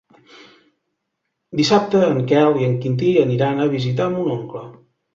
[1.59, 4.69] Dissabte en Quel i en Quintí aniran a visitar mon oncle.